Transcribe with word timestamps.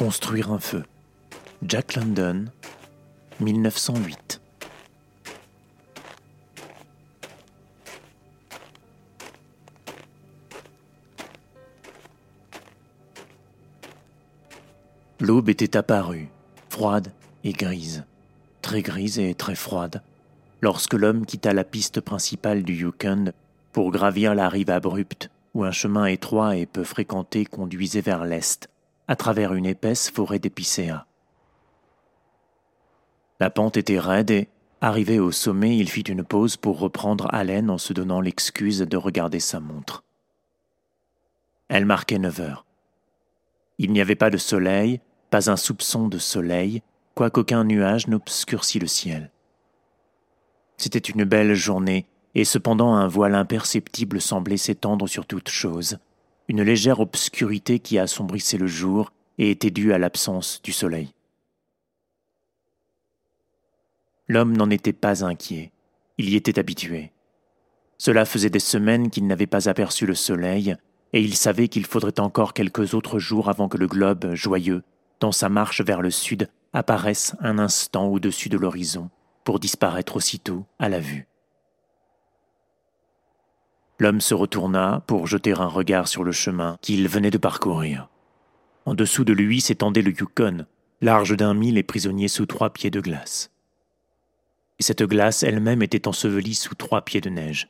Construire 0.00 0.50
un 0.50 0.58
feu. 0.58 0.82
Jack 1.62 1.94
London, 1.94 2.46
1908. 3.38 4.40
L'aube 15.20 15.50
était 15.50 15.76
apparue, 15.76 16.30
froide 16.70 17.12
et 17.44 17.52
grise, 17.52 18.06
très 18.62 18.80
grise 18.80 19.18
et 19.18 19.34
très 19.34 19.54
froide, 19.54 20.02
lorsque 20.62 20.94
l'homme 20.94 21.26
quitta 21.26 21.52
la 21.52 21.64
piste 21.64 22.00
principale 22.00 22.62
du 22.62 22.72
Yukon 22.72 23.32
pour 23.72 23.90
gravir 23.90 24.34
la 24.34 24.48
rive 24.48 24.70
abrupte 24.70 25.28
où 25.52 25.64
un 25.64 25.72
chemin 25.72 26.06
étroit 26.06 26.56
et 26.56 26.64
peu 26.64 26.84
fréquenté 26.84 27.44
conduisait 27.44 28.00
vers 28.00 28.24
l'est, 28.24 28.69
à 29.10 29.16
travers 29.16 29.54
une 29.54 29.66
épaisse 29.66 30.08
forêt 30.08 30.38
d'épicéas. 30.38 31.04
La 33.40 33.50
pente 33.50 33.76
était 33.76 33.98
raide 33.98 34.30
et, 34.30 34.48
arrivé 34.80 35.18
au 35.18 35.32
sommet, 35.32 35.76
il 35.76 35.90
fit 35.90 36.02
une 36.02 36.22
pause 36.22 36.56
pour 36.56 36.78
reprendre 36.78 37.26
haleine 37.34 37.70
en 37.70 37.78
se 37.78 37.92
donnant 37.92 38.20
l'excuse 38.20 38.78
de 38.78 38.96
regarder 38.96 39.40
sa 39.40 39.58
montre. 39.58 40.04
Elle 41.66 41.86
marquait 41.86 42.20
neuf 42.20 42.38
heures. 42.38 42.64
Il 43.78 43.90
n'y 43.90 44.00
avait 44.00 44.14
pas 44.14 44.30
de 44.30 44.36
soleil, 44.36 45.00
pas 45.30 45.50
un 45.50 45.56
soupçon 45.56 46.06
de 46.06 46.18
soleil, 46.18 46.80
quoiqu'aucun 47.16 47.64
nuage 47.64 48.06
n'obscurcît 48.06 48.78
le 48.78 48.86
ciel. 48.86 49.32
C'était 50.76 51.00
une 51.00 51.24
belle 51.24 51.54
journée, 51.54 52.06
et 52.36 52.44
cependant 52.44 52.94
un 52.94 53.08
voile 53.08 53.34
imperceptible 53.34 54.20
semblait 54.20 54.56
s'étendre 54.56 55.08
sur 55.08 55.26
toute 55.26 55.48
chose, 55.48 55.98
une 56.50 56.64
légère 56.64 56.98
obscurité 56.98 57.78
qui 57.78 57.96
assombrissait 57.96 58.58
le 58.58 58.66
jour 58.66 59.12
et 59.38 59.52
était 59.52 59.70
due 59.70 59.92
à 59.92 59.98
l'absence 59.98 60.60
du 60.64 60.72
soleil. 60.72 61.14
L'homme 64.26 64.56
n'en 64.56 64.68
était 64.68 64.92
pas 64.92 65.24
inquiet, 65.24 65.70
il 66.18 66.28
y 66.28 66.34
était 66.34 66.58
habitué. 66.58 67.12
Cela 67.98 68.24
faisait 68.24 68.50
des 68.50 68.58
semaines 68.58 69.10
qu'il 69.10 69.28
n'avait 69.28 69.46
pas 69.46 69.68
aperçu 69.68 70.06
le 70.06 70.16
soleil, 70.16 70.74
et 71.12 71.22
il 71.22 71.36
savait 71.36 71.68
qu'il 71.68 71.86
faudrait 71.86 72.18
encore 72.18 72.52
quelques 72.52 72.94
autres 72.94 73.20
jours 73.20 73.48
avant 73.48 73.68
que 73.68 73.78
le 73.78 73.86
globe, 73.86 74.34
joyeux, 74.34 74.82
dans 75.20 75.30
sa 75.30 75.48
marche 75.48 75.82
vers 75.82 76.02
le 76.02 76.10
sud, 76.10 76.48
apparaisse 76.72 77.36
un 77.38 77.60
instant 77.60 78.08
au-dessus 78.08 78.48
de 78.48 78.58
l'horizon, 78.58 79.08
pour 79.44 79.60
disparaître 79.60 80.16
aussitôt 80.16 80.66
à 80.80 80.88
la 80.88 80.98
vue. 80.98 81.29
L'homme 84.00 84.22
se 84.22 84.32
retourna 84.32 85.04
pour 85.06 85.26
jeter 85.26 85.52
un 85.52 85.66
regard 85.66 86.08
sur 86.08 86.24
le 86.24 86.32
chemin 86.32 86.78
qu'il 86.80 87.06
venait 87.06 87.30
de 87.30 87.36
parcourir. 87.36 88.08
En 88.86 88.94
dessous 88.94 89.24
de 89.24 89.34
lui 89.34 89.60
s'étendait 89.60 90.00
le 90.00 90.12
Yukon, 90.12 90.64
large 91.02 91.36
d'un 91.36 91.52
mille 91.52 91.76
et 91.76 91.82
prisonnier 91.82 92.28
sous 92.28 92.46
trois 92.46 92.70
pieds 92.70 92.90
de 92.90 93.02
glace. 93.02 93.50
Et 94.78 94.82
cette 94.82 95.02
glace 95.02 95.42
elle-même 95.42 95.82
était 95.82 96.08
ensevelie 96.08 96.54
sous 96.54 96.74
trois 96.74 97.02
pieds 97.02 97.20
de 97.20 97.28
neige. 97.28 97.68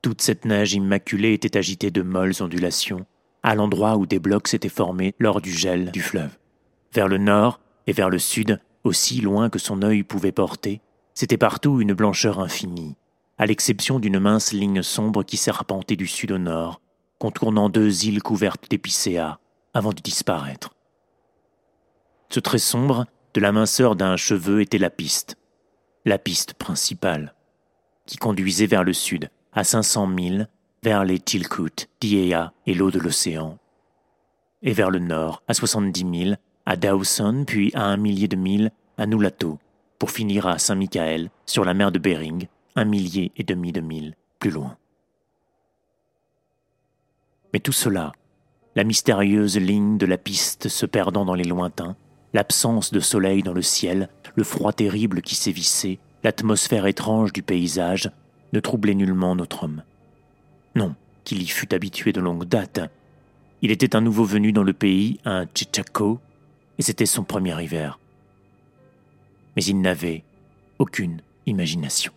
Toute 0.00 0.22
cette 0.22 0.46
neige 0.46 0.72
immaculée 0.72 1.34
était 1.34 1.58
agitée 1.58 1.90
de 1.90 2.00
molles 2.00 2.40
ondulations, 2.40 3.04
à 3.42 3.54
l'endroit 3.54 3.98
où 3.98 4.06
des 4.06 4.18
blocs 4.18 4.48
s'étaient 4.48 4.70
formés 4.70 5.14
lors 5.18 5.42
du 5.42 5.52
gel 5.52 5.90
du 5.90 6.00
fleuve. 6.00 6.38
Vers 6.94 7.08
le 7.08 7.18
nord 7.18 7.60
et 7.86 7.92
vers 7.92 8.08
le 8.08 8.18
sud, 8.18 8.62
aussi 8.82 9.20
loin 9.20 9.50
que 9.50 9.58
son 9.58 9.82
œil 9.82 10.04
pouvait 10.04 10.32
porter, 10.32 10.80
c'était 11.12 11.36
partout 11.36 11.82
une 11.82 11.92
blancheur 11.92 12.40
infinie, 12.40 12.96
à 13.38 13.46
l'exception 13.46 13.98
d'une 13.98 14.18
mince 14.18 14.52
ligne 14.52 14.82
sombre 14.82 15.22
qui 15.22 15.36
serpentait 15.36 15.96
du 15.96 16.06
sud 16.06 16.32
au 16.32 16.38
nord, 16.38 16.80
contournant 17.18 17.68
deux 17.68 18.06
îles 18.06 18.22
couvertes 18.22 18.70
d'épicéas, 18.70 19.38
avant 19.74 19.92
de 19.92 20.00
disparaître. 20.00 20.74
Ce 22.30 22.40
trait 22.40 22.58
sombre, 22.58 23.06
de 23.34 23.40
la 23.40 23.52
minceur 23.52 23.94
d'un 23.94 24.16
cheveu, 24.16 24.62
était 24.62 24.78
la 24.78 24.90
piste, 24.90 25.36
la 26.04 26.18
piste 26.18 26.54
principale, 26.54 27.34
qui 28.06 28.16
conduisait 28.16 28.66
vers 28.66 28.84
le 28.84 28.92
sud, 28.92 29.30
à 29.52 29.64
500 29.64 30.06
milles, 30.06 30.48
vers 30.82 31.04
les 31.04 31.18
Tilkut, 31.18 31.88
Diea 32.00 32.52
et 32.66 32.74
l'eau 32.74 32.90
de 32.90 32.98
l'océan, 32.98 33.58
et 34.62 34.72
vers 34.72 34.90
le 34.90 34.98
nord, 34.98 35.42
à 35.48 35.54
70 35.54 36.04
milles, 36.04 36.38
à 36.64 36.76
Dawson, 36.76 37.44
puis 37.46 37.70
à 37.74 37.84
un 37.84 37.96
millier 37.96 38.28
de 38.28 38.36
milles, 38.36 38.72
à 38.98 39.06
Nulato, 39.06 39.58
pour 39.98 40.10
finir 40.10 40.46
à 40.46 40.58
Saint-Michael, 40.58 41.30
sur 41.44 41.64
la 41.64 41.74
mer 41.74 41.92
de 41.92 41.98
Bering, 41.98 42.48
un 42.76 42.84
millier 42.84 43.32
et 43.36 43.42
demi 43.42 43.72
de 43.72 43.80
milles 43.80 44.14
plus 44.38 44.50
loin. 44.50 44.76
Mais 47.52 47.60
tout 47.60 47.72
cela, 47.72 48.12
la 48.74 48.84
mystérieuse 48.84 49.56
ligne 49.56 49.96
de 49.96 50.06
la 50.06 50.18
piste 50.18 50.68
se 50.68 50.84
perdant 50.84 51.24
dans 51.24 51.34
les 51.34 51.44
lointains, 51.44 51.96
l'absence 52.34 52.92
de 52.92 53.00
soleil 53.00 53.42
dans 53.42 53.54
le 53.54 53.62
ciel, 53.62 54.10
le 54.34 54.44
froid 54.44 54.74
terrible 54.74 55.22
qui 55.22 55.34
sévissait, 55.34 55.98
l'atmosphère 56.22 56.86
étrange 56.86 57.32
du 57.32 57.42
paysage, 57.42 58.10
ne 58.52 58.60
troublait 58.60 58.94
nullement 58.94 59.34
notre 59.34 59.64
homme. 59.64 59.82
Non, 60.74 60.94
qu'il 61.24 61.42
y 61.42 61.46
fût 61.46 61.74
habitué 61.74 62.12
de 62.12 62.20
longue 62.20 62.44
date. 62.44 62.80
Il 63.62 63.70
était 63.70 63.96
un 63.96 64.02
nouveau 64.02 64.24
venu 64.24 64.52
dans 64.52 64.62
le 64.62 64.74
pays, 64.74 65.18
un 65.24 65.46
Chichaco, 65.54 66.20
et 66.78 66.82
c'était 66.82 67.06
son 67.06 67.24
premier 67.24 67.60
hiver. 67.62 67.98
Mais 69.56 69.64
il 69.64 69.80
n'avait 69.80 70.22
aucune 70.78 71.22
imagination. 71.46 72.12